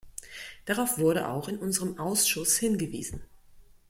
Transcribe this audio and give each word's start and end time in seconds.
Darauf 0.65 0.97
wurde 0.97 1.27
auch 1.29 1.47
in 1.47 1.59
unserem 1.59 1.99
Ausschuss 1.99 2.57
hingewiesen. 2.57 3.21